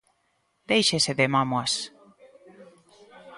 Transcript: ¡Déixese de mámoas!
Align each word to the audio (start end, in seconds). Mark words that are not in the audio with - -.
¡Déixese 0.71 1.11
de 1.19 1.25
mámoas! 1.35 1.73